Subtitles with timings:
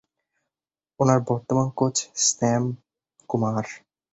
[0.99, 1.95] ওনার বর্তমান কোচ
[2.25, 2.63] শ্যাম
[3.29, 3.55] কুমার।